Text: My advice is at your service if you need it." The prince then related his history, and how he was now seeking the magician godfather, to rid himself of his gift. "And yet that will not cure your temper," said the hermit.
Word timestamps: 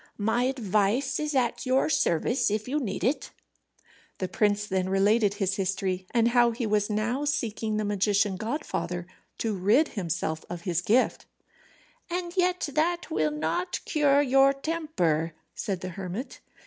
My 0.17 0.45
advice 0.45 1.19
is 1.19 1.35
at 1.35 1.63
your 1.67 1.87
service 1.87 2.49
if 2.49 2.67
you 2.67 2.79
need 2.79 3.03
it." 3.03 3.29
The 4.17 4.27
prince 4.27 4.65
then 4.65 4.89
related 4.89 5.35
his 5.35 5.57
history, 5.57 6.07
and 6.09 6.29
how 6.29 6.49
he 6.49 6.65
was 6.65 6.89
now 6.89 7.23
seeking 7.23 7.77
the 7.77 7.85
magician 7.85 8.35
godfather, 8.35 9.05
to 9.37 9.53
rid 9.55 9.89
himself 9.89 10.43
of 10.49 10.61
his 10.61 10.81
gift. 10.81 11.27
"And 12.09 12.35
yet 12.35 12.67
that 12.73 13.11
will 13.11 13.29
not 13.29 13.79
cure 13.85 14.23
your 14.23 14.53
temper," 14.53 15.35
said 15.53 15.81
the 15.81 15.89
hermit. 15.89 16.39